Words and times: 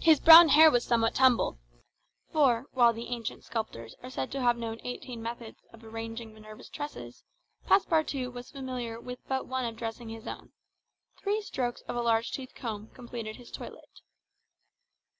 His 0.00 0.18
brown 0.18 0.48
hair 0.48 0.68
was 0.68 0.82
somewhat 0.84 1.14
tumbled; 1.14 1.58
for, 2.32 2.66
while 2.72 2.92
the 2.92 3.06
ancient 3.06 3.44
sculptors 3.44 3.94
are 4.02 4.10
said 4.10 4.32
to 4.32 4.40
have 4.40 4.56
known 4.56 4.80
eighteen 4.82 5.22
methods 5.22 5.60
of 5.72 5.84
arranging 5.84 6.34
Minerva's 6.34 6.68
tresses, 6.68 7.22
Passepartout 7.64 8.32
was 8.32 8.50
familiar 8.50 8.98
with 9.00 9.20
but 9.28 9.46
one 9.46 9.64
of 9.64 9.76
dressing 9.76 10.08
his 10.08 10.26
own: 10.26 10.50
three 11.22 11.40
strokes 11.40 11.82
of 11.82 11.94
a 11.94 12.02
large 12.02 12.32
tooth 12.32 12.56
comb 12.56 12.88
completed 12.88 13.36
his 13.36 13.52
toilet. 13.52 14.00